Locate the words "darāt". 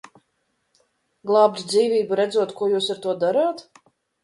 3.27-3.65